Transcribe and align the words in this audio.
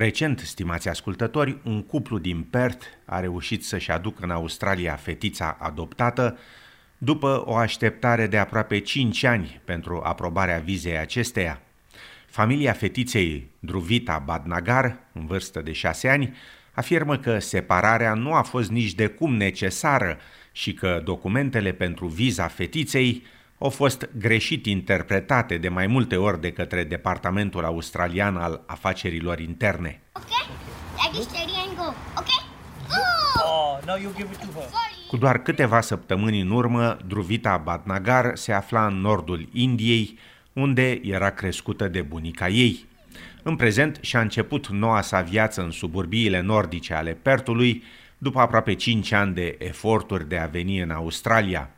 Recent, 0.00 0.38
stimați 0.38 0.88
ascultători, 0.88 1.58
un 1.64 1.82
cuplu 1.82 2.18
din 2.18 2.42
Perth 2.42 2.86
a 3.04 3.20
reușit 3.20 3.64
să-și 3.64 3.90
aducă 3.90 4.22
în 4.24 4.30
Australia 4.30 4.94
fetița 4.94 5.56
adoptată 5.60 6.38
după 6.98 7.42
o 7.46 7.54
așteptare 7.54 8.26
de 8.26 8.38
aproape 8.38 8.78
5 8.78 9.24
ani 9.24 9.60
pentru 9.64 10.00
aprobarea 10.04 10.58
vizei 10.58 10.98
acesteia. 10.98 11.60
Familia 12.26 12.72
fetiței 12.72 13.50
Druvita 13.58 14.22
Badnagar, 14.24 14.96
în 15.12 15.26
vârstă 15.26 15.60
de 15.60 15.72
6 15.72 16.08
ani, 16.08 16.36
afirmă 16.72 17.16
că 17.18 17.38
separarea 17.38 18.14
nu 18.14 18.32
a 18.32 18.42
fost 18.42 18.70
nici 18.70 18.94
de 18.94 19.06
cum 19.06 19.34
necesară 19.34 20.18
și 20.52 20.74
că 20.74 21.00
documentele 21.04 21.72
pentru 21.72 22.06
viza 22.06 22.46
fetiței 22.46 23.22
au 23.62 23.68
fost 23.68 24.08
greșit 24.18 24.66
interpretate 24.66 25.56
de 25.56 25.68
mai 25.68 25.86
multe 25.86 26.16
ori 26.16 26.40
de 26.40 26.52
către 26.52 26.84
Departamentul 26.84 27.64
Australian 27.64 28.36
al 28.36 28.62
Afacerilor 28.66 29.38
Interne. 29.38 30.00
Oh, 30.12 30.22
Cu 35.08 35.16
doar 35.16 35.42
câteva 35.42 35.80
săptămâni 35.80 36.40
în 36.40 36.50
urmă, 36.50 36.96
Druvita 37.06 37.56
Badnagar 37.56 38.36
se 38.36 38.52
afla 38.52 38.86
în 38.86 39.00
nordul 39.00 39.48
Indiei, 39.52 40.18
unde 40.52 41.00
era 41.02 41.30
crescută 41.30 41.88
de 41.88 42.02
bunica 42.02 42.48
ei. 42.48 42.86
În 43.42 43.56
prezent 43.56 43.98
și-a 44.00 44.20
început 44.20 44.68
noua 44.68 45.00
sa 45.00 45.20
viață 45.20 45.62
în 45.62 45.70
suburbiile 45.70 46.40
nordice 46.40 46.94
ale 46.94 47.12
Pertului, 47.12 47.82
după 48.18 48.40
aproape 48.40 48.74
5 48.74 49.12
ani 49.12 49.34
de 49.34 49.56
eforturi 49.58 50.28
de 50.28 50.38
a 50.38 50.46
veni 50.46 50.80
în 50.80 50.90
Australia. 50.90 51.70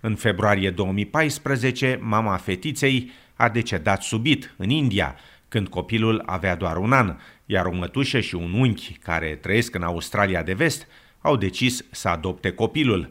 În 0.00 0.14
februarie 0.14 0.70
2014, 0.70 1.98
mama 2.02 2.36
fetiței 2.36 3.10
a 3.34 3.48
decedat 3.48 4.02
subit 4.02 4.54
în 4.56 4.70
India, 4.70 5.16
când 5.48 5.68
copilul 5.68 6.22
avea 6.26 6.54
doar 6.54 6.76
un 6.76 6.92
an, 6.92 7.16
iar 7.46 7.66
o 7.66 7.72
mătușă 7.72 8.20
și 8.20 8.34
un 8.34 8.52
unchi 8.52 8.98
care 9.02 9.38
trăiesc 9.42 9.74
în 9.74 9.82
Australia 9.82 10.42
de 10.42 10.52
vest 10.52 10.86
au 11.20 11.36
decis 11.36 11.84
să 11.90 12.08
adopte 12.08 12.50
copilul. 12.50 13.10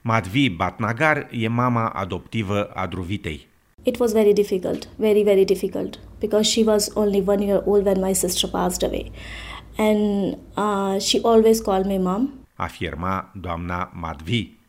Madhvi 0.00 0.48
Batnagar 0.48 1.28
e 1.30 1.48
mama 1.48 1.88
adoptivă 1.88 2.64
a 2.64 2.86
Druvitei. 2.86 3.48
It 3.82 3.98
was 3.98 4.12
very 4.12 4.32
difficult, 4.32 4.88
very, 4.96 5.22
very 5.22 5.44
difficult, 5.44 5.98
because 6.18 6.50
she 6.50 6.62
was 6.64 6.90
only 6.94 7.22
one 7.26 7.44
year 7.44 7.62
old 7.64 7.84
when 7.84 8.00
my 8.00 8.12
sister 8.12 8.50
passed 8.50 8.82
away. 8.82 9.10
And 9.76 10.36
uh, 10.56 11.00
she 11.00 11.20
always 11.22 11.60
called 11.60 11.86
me 11.86 11.98
mom. 11.98 12.46
Afirma 12.54 13.30
doamna 13.34 13.90
Madhvi. 13.94 14.59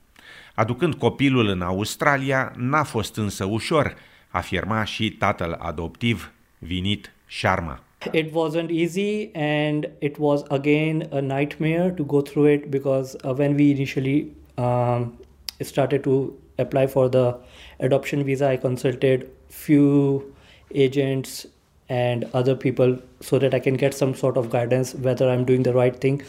Aducând 0.61 0.93
copilul 0.93 1.47
în 1.47 1.61
Australia, 1.61 2.53
n-a 2.57 2.83
fost 2.83 3.17
însă 3.17 3.45
ușor, 3.45 3.95
afirma 4.29 4.83
și 4.83 5.11
tatăl 5.11 5.57
adoptiv, 5.59 6.31
Vinit 6.59 7.11
Sharma. 7.27 7.83
It 8.11 8.29
wasn't 8.29 8.69
easy 8.69 9.29
and 9.33 9.89
it 9.99 10.15
was 10.19 10.43
again 10.47 11.07
a 11.11 11.19
nightmare 11.19 11.89
to 11.89 12.03
go 12.03 12.21
through 12.21 12.51
it 12.51 12.65
because 12.69 13.17
uh, 13.23 13.33
when 13.37 13.55
we 13.55 13.69
initially 13.69 14.27
um, 14.57 15.19
started 15.59 16.01
to 16.01 16.31
apply 16.55 16.87
for 16.87 17.09
the 17.09 17.35
adoption 17.79 18.23
visa, 18.23 18.51
I 18.53 18.57
consulted 18.57 19.25
few 19.47 20.21
agents 20.73 21.47
and 21.89 22.23
other 22.33 22.55
people 22.55 22.97
so 23.19 23.37
that 23.39 23.53
I 23.53 23.59
can 23.59 23.73
get 23.73 23.93
some 23.93 24.13
sort 24.13 24.37
of 24.37 24.49
guidance 24.49 24.93
whether 24.93 25.25
I'm 25.29 25.43
doing 25.43 25.63
the 25.63 25.73
right 25.73 26.01
thing 26.01 26.21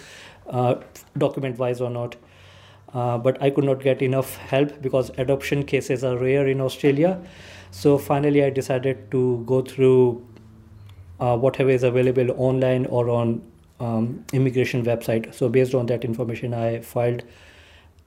uh, 0.46 0.74
document 1.16 1.58
wise 1.58 1.80
or 1.80 1.90
not. 1.90 2.16
Uh, 2.94 3.16
but 3.16 3.42
I 3.42 3.50
could 3.50 3.64
not 3.64 3.80
get 3.80 4.02
enough 4.02 4.36
help 4.36 4.82
because 4.82 5.10
adoption 5.16 5.62
cases 5.64 6.04
are 6.04 6.16
rare 6.16 6.46
in 6.46 6.60
Australia. 6.60 7.18
So 7.70 7.96
finally, 7.96 8.44
I 8.44 8.50
decided 8.50 9.10
to 9.10 9.42
go 9.46 9.62
through 9.62 10.22
uh, 11.18 11.36
whatever 11.36 11.70
is 11.70 11.82
available 11.82 12.34
online 12.36 12.86
or 12.86 13.08
on 13.08 13.40
um, 13.80 14.24
immigration 14.32 14.84
website. 14.84 15.34
So 15.34 15.48
based 15.48 15.74
on 15.74 15.86
that 15.86 16.04
information, 16.04 16.52
I 16.52 16.80
filed 16.80 17.24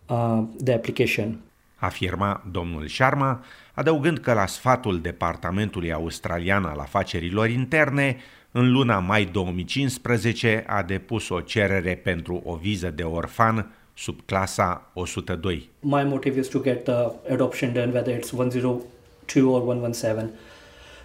uh, 0.09 0.43
the 0.63 0.73
application. 0.73 1.39
Afirma 1.75 2.43
domnul 2.51 2.87
Sharma, 2.87 3.43
adăugând 3.73 4.17
că 4.17 4.33
la 4.33 4.45
sfatul 4.45 5.01
Departamentului 5.01 5.93
Australian 5.93 6.63
al 6.63 6.79
Afacerilor 6.79 7.49
Interne, 7.49 8.17
în 8.51 8.71
luna 8.71 8.99
mai 8.99 9.25
2015 9.25 10.63
a 10.67 10.83
depus 10.83 11.29
o 11.29 11.39
cerere 11.39 11.95
pentru 11.95 12.41
o 12.45 12.55
viză 12.55 12.89
de 12.89 13.03
orfan 13.03 13.71
subclasa 13.97 14.81
102. 14.93 15.67
My 15.83 16.03
motive 16.03 16.37
is 16.37 16.49
to 16.49 16.61
get 16.61 16.85
the 16.85 17.15
adoption 17.27 17.73
done 17.73 17.93
whether 17.93 18.11
it's 18.11 18.33
102 18.33 19.51
or 19.51 19.61
117. 19.61 20.37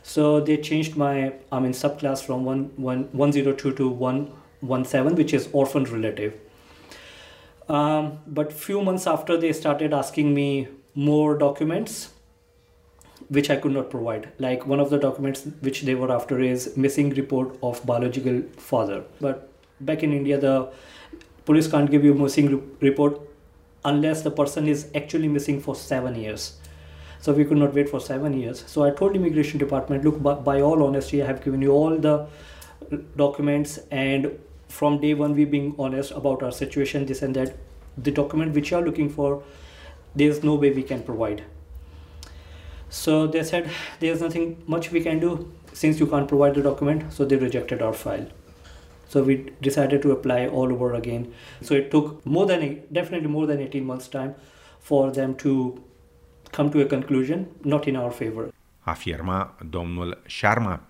So 0.02 0.40
they 0.40 0.56
changed 0.56 0.96
my 0.96 1.32
I 1.52 1.60
mean 1.60 1.72
subclass 1.72 2.24
from 2.24 2.44
1, 2.44 2.72
1, 2.76 3.08
102 3.12 3.72
to 3.72 3.88
117 3.88 5.14
which 5.14 5.34
is 5.34 5.48
orphan 5.52 5.84
relative. 5.84 6.34
Um, 7.68 8.18
but 8.26 8.52
few 8.52 8.82
months 8.82 9.06
after 9.06 9.36
they 9.36 9.52
started 9.52 9.92
asking 9.92 10.34
me 10.34 10.68
more 10.94 11.38
documents 11.38 12.10
which 13.28 13.48
I 13.48 13.56
could 13.56 13.72
not 13.72 13.90
provide. 13.90 14.32
Like 14.38 14.66
one 14.66 14.80
of 14.80 14.90
the 14.90 14.98
documents 14.98 15.46
which 15.60 15.82
they 15.82 15.94
were 15.94 16.10
after 16.10 16.40
is 16.40 16.76
missing 16.76 17.10
report 17.10 17.56
of 17.62 17.84
biological 17.86 18.42
father. 18.56 19.04
But 19.20 19.48
back 19.80 20.02
in 20.02 20.12
India 20.12 20.38
the 20.38 20.72
police 21.50 21.66
can't 21.70 21.90
give 21.90 22.04
you 22.04 22.12
a 22.12 22.14
missing 22.14 22.48
report 22.80 23.20
unless 23.84 24.22
the 24.22 24.30
person 24.30 24.68
is 24.72 24.82
actually 24.94 25.26
missing 25.36 25.60
for 25.60 25.74
seven 25.74 26.14
years. 26.14 26.44
So 27.20 27.32
we 27.32 27.44
could 27.44 27.56
not 27.56 27.74
wait 27.74 27.88
for 27.88 28.00
seven 28.00 28.36
years. 28.40 28.62
So 28.74 28.84
i 28.84 28.90
told 29.00 29.16
immigration 29.16 29.58
department 29.62 30.04
look 30.04 30.22
by, 30.28 30.34
by 30.34 30.60
all 30.60 30.84
honesty 30.84 31.22
i 31.24 31.26
have 31.26 31.42
given 31.46 31.66
you 31.66 31.72
all 31.72 31.98
the 32.06 32.14
documents 33.22 33.78
and 34.02 34.30
from 34.76 35.00
day 35.00 35.12
one 35.22 35.34
we 35.40 35.44
being 35.56 35.74
honest 35.86 36.12
about 36.22 36.44
our 36.44 36.52
situation 36.52 37.06
this 37.12 37.22
and 37.22 37.34
that. 37.42 37.56
The 37.98 38.12
document 38.18 38.54
which 38.54 38.70
you 38.70 38.76
are 38.78 38.84
looking 38.88 39.10
for 39.18 39.42
there's 40.14 40.44
no 40.44 40.54
way 40.54 40.70
we 40.70 40.84
can 40.84 41.02
provide. 41.02 41.42
So 42.90 43.26
they 43.26 43.42
said 43.42 43.70
there's 43.98 44.20
nothing 44.20 44.62
much 44.66 44.92
we 44.92 45.02
can 45.08 45.18
do 45.18 45.32
since 45.72 45.98
you 45.98 46.06
can't 46.06 46.28
provide 46.28 46.54
the 46.54 46.62
document. 46.62 47.12
So 47.12 47.24
they 47.24 47.36
rejected 47.48 47.82
our 47.82 47.92
file 47.92 48.28
so 49.10 49.22
we 49.22 49.44
decided 49.60 50.00
to 50.00 50.10
apply 50.10 50.46
all 50.46 50.72
over 50.72 50.94
again. 50.94 51.26
So 51.60 51.74
it 51.74 51.90
took 51.90 52.24
more 52.24 52.46
than 52.46 52.78
definitely 52.92 53.28
more 53.28 53.46
than 53.46 53.58
18 53.58 53.84
months 53.84 54.08
time 54.08 54.34
for 54.78 55.10
them 55.10 55.34
to 55.34 55.78
come 56.52 56.70
to 56.70 56.80
a 56.80 56.84
conclusion, 56.84 57.46
not 57.60 57.86
in 57.86 57.96
our 57.96 58.12
favor. 58.12 58.52
Afirma 58.80 59.56
domnul 59.70 60.22
Sharma. 60.26 60.80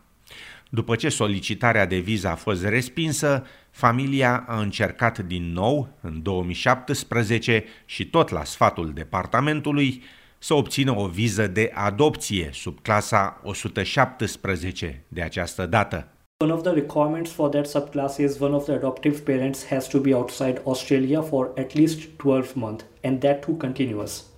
După 0.73 0.97
ce 0.97 1.09
solicitarea 1.09 1.87
de 1.87 1.99
viză 1.99 2.29
a 2.29 2.35
fost 2.35 2.65
respinsă, 2.65 3.47
familia 3.71 4.45
a 4.49 4.61
încercat 4.61 5.19
din 5.19 5.53
nou, 5.53 5.89
în 6.01 6.23
2017 6.23 7.65
și 7.85 8.07
tot 8.07 8.29
la 8.29 8.45
sfatul 8.45 8.93
departamentului, 8.93 10.03
să 10.39 10.55
obțină 10.55 10.97
o 10.97 11.07
viză 11.07 11.47
de 11.47 11.71
adopție 11.75 12.51
sub 12.53 12.79
clasa 12.83 13.41
117 13.43 15.05
de 15.09 15.23
această 15.23 15.67
dată. 15.67 16.09
One 16.43 16.51
of 16.51 16.65
the 16.65 16.75
requirements 16.75 17.31
for 17.31 17.51
that 17.51 17.67
subclass 17.67 18.19
is 18.19 18.41
one 18.41 18.55
of 18.55 18.65
the 18.65 18.77
adoptive 18.77 19.27
parents 19.27 19.65
has 19.65 19.87
to 19.89 20.01
be 20.01 20.15
outside 20.15 20.61
Australia 20.61 21.23
for 21.23 21.53
at 21.59 21.75
least 21.75 22.19
12 22.19 22.56
months 22.56 22.84
and 23.05 23.21
that 23.21 23.43
too 23.43 23.56
continuous. 23.59 24.31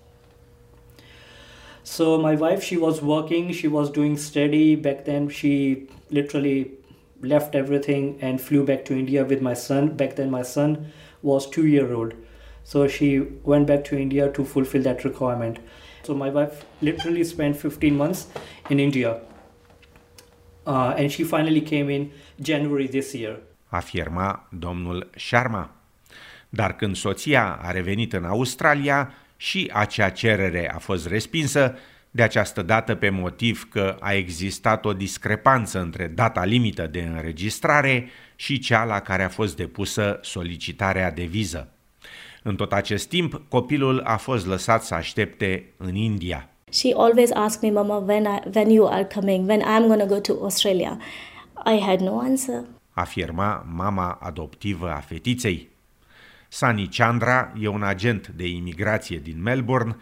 So 1.84 2.18
my 2.18 2.34
wife, 2.34 2.64
she 2.64 2.76
was 2.76 3.00
working, 3.00 3.52
she 3.52 3.68
was 3.68 3.88
doing 3.88 4.16
steady 4.16 4.74
back 4.74 5.04
then. 5.04 5.28
She 5.28 5.86
literally 6.10 6.72
left 7.20 7.54
everything 7.54 8.18
and 8.20 8.40
flew 8.40 8.64
back 8.64 8.84
to 8.86 8.94
India 8.94 9.24
with 9.24 9.40
my 9.40 9.54
son. 9.54 9.96
Back 9.96 10.16
then 10.16 10.28
my 10.28 10.42
son 10.42 10.92
was 11.22 11.48
two 11.48 11.68
year 11.68 11.94
old. 11.94 12.14
So 12.64 12.88
she 12.88 13.20
went 13.20 13.68
back 13.68 13.84
to 13.84 13.96
India 13.96 14.28
to 14.32 14.44
fulfill 14.44 14.82
that 14.82 15.04
requirement. 15.04 15.60
So 16.02 16.14
my 16.14 16.30
wife 16.30 16.64
literally 16.80 17.22
spent 17.22 17.56
15 17.56 17.96
months 17.96 18.26
in 18.70 18.80
India 18.80 19.20
uh, 20.66 20.72
and 20.72 21.10
she 21.10 21.24
finally 21.24 21.62
came 21.62 21.94
in 21.94 22.10
January 22.42 22.88
this 22.88 23.12
year. 23.12 23.38
Afirma 23.68 24.48
domnul 24.58 25.10
Sharma. 25.16 25.70
Dar 26.48 26.76
când 26.76 26.96
soția 26.96 27.58
a 27.62 27.70
revenit 27.70 28.12
în 28.12 28.24
Australia, 28.24 29.12
și 29.42 29.70
acea 29.72 30.08
cerere 30.08 30.70
a 30.74 30.78
fost 30.78 31.06
respinsă, 31.06 31.78
de 32.10 32.22
această 32.22 32.62
dată 32.62 32.94
pe 32.94 33.10
motiv 33.10 33.68
că 33.70 33.96
a 34.00 34.12
existat 34.12 34.84
o 34.84 34.92
discrepanță 34.92 35.80
între 35.80 36.06
data 36.06 36.44
limită 36.44 36.86
de 36.86 37.00
înregistrare 37.00 38.08
și 38.36 38.58
cea 38.58 38.84
la 38.84 39.00
care 39.00 39.22
a 39.22 39.28
fost 39.28 39.56
depusă 39.56 40.18
solicitarea 40.22 41.10
de 41.10 41.24
viză. 41.24 41.68
În 42.42 42.56
tot 42.56 42.72
acest 42.72 43.08
timp, 43.08 43.42
copilul 43.48 44.00
a 44.00 44.16
fost 44.16 44.46
lăsat 44.46 44.84
să 44.84 44.94
aștepte 44.94 45.64
în 45.76 45.94
India. 45.94 46.48
She 46.72 46.94
always 46.94 47.30
asked 47.30 47.62
me, 47.62 47.70
Mama, 47.70 48.00
when 48.00 48.26
I, 48.26 48.40
when 48.54 48.70
you 48.70 48.86
are 48.86 49.04
coming, 49.04 49.46
when 49.46 49.62
I'm 49.62 49.86
going 49.86 50.00
to 50.00 50.06
go 50.06 50.20
to 50.20 50.44
Australia. 50.44 50.98
I 51.64 51.76
had 51.78 52.00
no 52.00 52.20
answer. 52.20 52.64
Afirma 52.94 53.64
mama 53.68 54.18
adoptivă 54.20 54.90
a 54.90 55.00
fetiței. 55.00 55.68
Sani 56.48 56.88
Chandra 56.88 57.52
e 57.60 57.68
un 57.68 57.82
agent 57.82 58.28
de 58.28 58.48
imigrație 58.48 59.18
din 59.18 59.42
Melbourne 59.42 59.96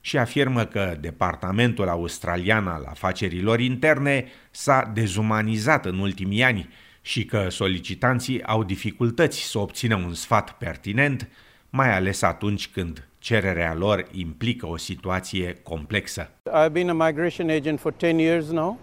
și 0.00 0.18
afirmă 0.18 0.64
că 0.64 0.96
Departamentul 1.00 1.88
Australian 1.88 2.66
al 2.66 2.86
Afacerilor 2.88 3.60
Interne 3.60 4.26
s-a 4.50 4.90
dezumanizat 4.94 5.86
în 5.86 5.98
ultimii 5.98 6.42
ani 6.42 6.68
și 7.00 7.24
că 7.24 7.48
solicitanții 7.48 8.42
au 8.42 8.64
dificultăți 8.64 9.38
să 9.38 9.58
obțină 9.58 9.96
un 9.96 10.14
sfat 10.14 10.52
pertinent, 10.52 11.28
mai 11.70 11.94
ales 11.94 12.22
atunci 12.22 12.68
când 12.68 13.08
cererea 13.26 13.74
lor 13.74 14.06
implică 14.12 14.66
o 14.66 14.76
situație 14.76 15.56
complexă. 15.62 16.30
I've 16.44 16.72
been 16.72 16.88
a 16.88 17.06
migration 17.06 17.48
agent 17.48 17.80
for 17.80 17.92
10 17.92 18.18
years 18.18 18.50
now 18.50 18.78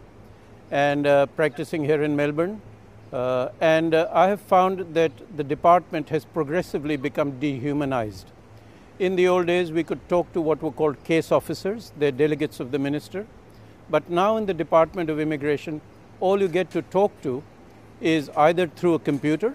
and 0.69 1.06
uh, 1.06 1.24
practicing 1.36 1.86
here 1.86 2.04
in 2.04 2.16
Melbourne. 2.16 2.60
Uh, 3.12 3.48
and 3.60 3.94
uh, 3.94 4.24
I 4.24 4.28
have 4.28 4.42
found 4.48 4.86
that 4.94 5.12
the 5.36 5.44
department 5.44 6.10
has 6.10 6.25
progressively 6.25 6.98
become 6.98 7.31
dehumanized. 7.40 8.25
In 8.98 9.16
the 9.16 9.28
old 9.28 9.45
days, 9.45 9.72
we 9.72 9.84
could 9.84 10.00
talk 10.10 10.34
to 10.34 10.42
what 10.42 10.62
were 10.62 10.75
called 10.75 10.98
case 11.04 11.31
officers, 11.31 11.94
they're 12.00 12.18
delegates 12.18 12.60
of 12.60 12.72
the 12.72 12.80
minister. 12.80 13.25
But 13.89 14.10
now 14.10 14.38
in 14.38 14.46
the 14.46 14.54
Department 14.54 15.10
of 15.10 15.19
Immigration, 15.19 15.80
all 16.19 16.42
you 16.42 16.50
get 16.50 16.69
to 16.72 16.81
talk 16.81 17.12
to 17.22 17.44
is 18.01 18.30
either 18.36 18.68
through 18.68 18.96
a 18.96 19.00
computer, 19.00 19.54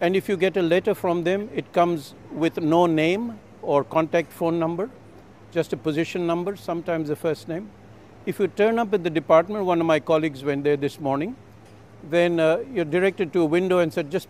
and 0.00 0.16
if 0.16 0.28
you 0.28 0.36
get 0.36 0.56
a 0.56 0.62
letter 0.62 0.94
from 0.94 1.22
them, 1.22 1.48
it 1.54 1.72
comes 1.72 2.14
with 2.32 2.60
no 2.60 2.86
name 2.86 3.38
or 3.62 3.84
contact 3.84 4.32
phone 4.32 4.58
number, 4.58 4.90
just 5.50 5.72
a 5.72 5.76
position 5.76 6.26
number, 6.26 6.56
sometimes 6.56 7.10
a 7.10 7.16
first 7.16 7.48
name. 7.48 7.70
If 8.26 8.38
you 8.38 8.48
turn 8.48 8.78
up 8.78 8.92
at 8.94 9.02
the 9.02 9.10
department, 9.10 9.64
one 9.64 9.80
of 9.80 9.86
my 9.86 10.00
colleagues 10.00 10.44
went 10.44 10.64
there 10.64 10.76
this 10.76 11.00
morning, 11.00 11.36
then 12.10 12.40
uh, 12.40 12.64
you're 12.72 12.84
directed 12.84 13.32
to 13.32 13.40
a 13.40 13.44
window 13.44 13.78
and 13.78 13.92
said, 13.92 14.10
just 14.10 14.28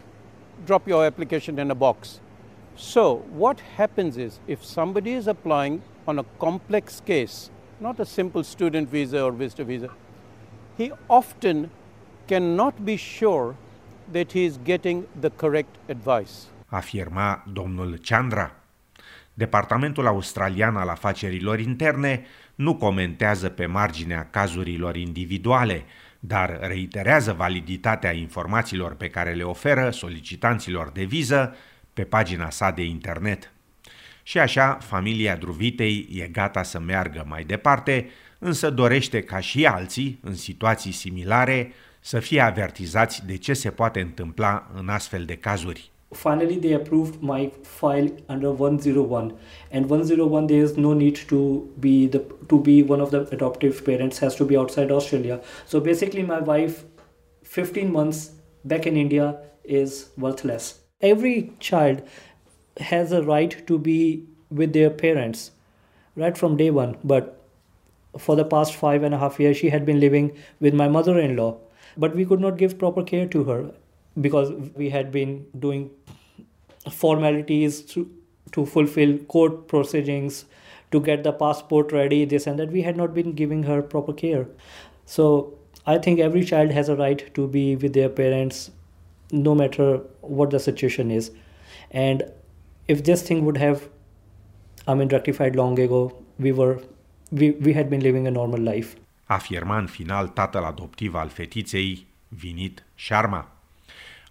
drop 0.66 0.86
your 0.86 1.04
application 1.04 1.58
in 1.58 1.70
a 1.70 1.74
box. 1.74 2.20
So, 2.76 3.16
what 3.30 3.60
happens 3.60 4.16
is 4.16 4.40
if 4.46 4.64
somebody 4.64 5.12
is 5.12 5.26
applying 5.26 5.82
on 6.08 6.18
a 6.18 6.24
complex 6.38 7.00
case, 7.00 7.50
not 7.80 8.00
a 8.00 8.06
simple 8.06 8.44
student 8.44 8.88
visa 8.88 9.22
or 9.22 9.32
visitor 9.32 9.64
visa, 9.64 9.90
he 10.78 10.92
often 11.10 11.70
cannot 12.28 12.84
be 12.84 12.96
sure 12.96 13.56
that 14.10 14.32
he 14.32 14.44
is 14.44 14.58
getting 14.58 15.06
the 15.20 15.30
correct 15.30 15.76
advice. 15.88 16.46
Afirma 16.72 17.42
domnul 17.46 18.02
Chandra. 18.02 18.61
Departamentul 19.34 20.06
Australian 20.06 20.76
al 20.76 20.88
Afacerilor 20.88 21.60
Interne 21.60 22.24
nu 22.54 22.76
comentează 22.76 23.48
pe 23.48 23.66
marginea 23.66 24.28
cazurilor 24.30 24.96
individuale, 24.96 25.84
dar 26.20 26.58
reiterează 26.60 27.32
validitatea 27.32 28.12
informațiilor 28.12 28.94
pe 28.94 29.08
care 29.08 29.32
le 29.32 29.42
oferă 29.42 29.90
solicitanților 29.90 30.90
de 30.90 31.04
viză 31.04 31.56
pe 31.92 32.04
pagina 32.04 32.50
sa 32.50 32.70
de 32.70 32.82
internet. 32.82 33.52
Și 34.22 34.38
așa, 34.38 34.78
familia 34.80 35.36
Druvitei 35.36 36.08
e 36.12 36.26
gata 36.26 36.62
să 36.62 36.78
meargă 36.78 37.24
mai 37.28 37.44
departe, 37.44 38.10
însă 38.38 38.70
dorește 38.70 39.22
ca 39.22 39.40
și 39.40 39.66
alții, 39.66 40.18
în 40.22 40.34
situații 40.34 40.92
similare, 40.92 41.72
să 42.00 42.20
fie 42.20 42.40
avertizați 42.40 43.26
de 43.26 43.36
ce 43.36 43.52
se 43.52 43.70
poate 43.70 44.00
întâmpla 44.00 44.70
în 44.74 44.88
astfel 44.88 45.24
de 45.24 45.36
cazuri. 45.36 45.90
Finally, 46.14 46.58
they 46.58 46.72
approved 46.72 47.22
my 47.22 47.50
file 47.62 48.08
under 48.28 48.50
101, 48.52 49.36
and 49.70 49.88
101 49.88 50.46
there 50.46 50.62
is 50.62 50.76
no 50.76 50.92
need 50.92 51.16
to 51.16 51.70
be 51.80 52.06
the 52.06 52.20
to 52.48 52.60
be 52.60 52.82
one 52.82 53.00
of 53.00 53.10
the 53.10 53.22
adoptive 53.36 53.84
parents 53.84 54.18
has 54.18 54.36
to 54.36 54.44
be 54.44 54.56
outside 54.56 54.90
Australia. 54.90 55.40
So 55.66 55.80
basically, 55.80 56.22
my 56.22 56.40
wife, 56.40 56.84
15 57.44 57.90
months 57.92 58.32
back 58.64 58.86
in 58.86 58.96
India, 58.96 59.38
is 59.64 60.10
worthless. 60.16 60.80
Every 61.00 61.52
child 61.60 62.02
has 62.78 63.12
a 63.12 63.22
right 63.22 63.66
to 63.66 63.78
be 63.78 64.26
with 64.50 64.72
their 64.72 64.90
parents 64.90 65.50
right 66.14 66.36
from 66.36 66.56
day 66.56 66.70
one, 66.70 66.96
but 67.02 67.38
for 68.18 68.36
the 68.36 68.44
past 68.44 68.74
five 68.74 69.02
and 69.02 69.14
a 69.14 69.18
half 69.18 69.40
years, 69.40 69.56
she 69.56 69.70
had 69.70 69.86
been 69.86 70.00
living 70.00 70.32
with 70.60 70.74
my 70.74 70.88
mother 70.88 71.18
in 71.18 71.36
law 71.36 71.58
but 71.96 72.14
we 72.14 72.24
could 72.24 72.40
not 72.40 72.56
give 72.56 72.78
proper 72.78 73.02
care 73.02 73.26
to 73.26 73.44
her 73.44 73.70
because 74.20 74.52
we 74.76 74.90
had 74.90 75.10
been 75.10 75.46
doing 75.58 75.90
formalities 76.90 77.82
to, 77.82 78.10
to 78.52 78.66
fulfill 78.66 79.18
court 79.18 79.68
proceedings 79.68 80.44
to 80.90 81.00
get 81.00 81.24
the 81.24 81.32
passport 81.32 81.92
ready 81.92 82.24
this 82.24 82.46
and 82.46 82.58
that. 82.58 82.70
We 82.70 82.82
had 82.82 82.96
not 82.96 83.14
been 83.14 83.32
giving 83.32 83.62
her 83.64 83.82
proper 83.82 84.12
care. 84.12 84.46
So 85.04 85.58
i 85.84 85.98
think 85.98 86.20
every 86.20 86.44
child 86.44 86.70
has 86.70 86.88
a 86.88 86.94
right 86.94 87.22
to 87.34 87.48
be 87.48 87.74
with 87.74 87.92
their 87.92 88.08
parents 88.08 88.70
no 89.32 89.54
matter 89.54 90.00
what 90.20 90.50
the 90.50 90.60
situation 90.60 91.10
is. 91.10 91.30
And 91.90 92.22
if 92.86 93.02
this 93.04 93.22
thing 93.22 93.44
would 93.44 93.56
have 93.56 93.88
i 94.86 94.94
mean 94.94 95.08
rectified 95.08 95.56
long 95.56 95.78
ago 95.78 96.00
we 96.38 96.52
were 96.52 96.80
we, 97.30 97.50
we 97.52 97.72
had 97.72 97.88
been 97.90 98.00
living 98.00 98.26
a 98.26 98.30
normal 98.30 98.60
life. 98.60 98.96
Afirma 99.26 99.78
în 99.78 99.86
final 99.86 100.28
tatăl 100.28 100.64
adoptiv 100.64 101.14
al 101.14 101.28
fetiței, 101.28 102.06
Vinit 102.28 102.84
Sharma. 102.94 103.51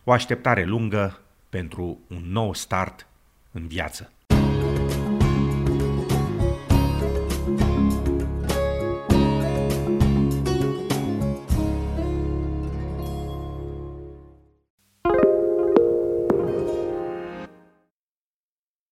O 0.04 0.12
așteptare 0.12 0.64
lungă 0.64 1.20
pentru 1.50 2.00
un 2.08 2.22
nou 2.32 2.54
start 2.54 3.08
în 3.52 3.68
viață. 3.68 4.12